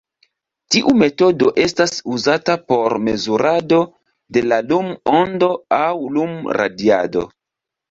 [0.75, 3.83] Tiu metodo estas uzata por mezurado
[4.39, 5.87] de la lum-ondo aŭ
[6.19, 7.31] lum-radiado.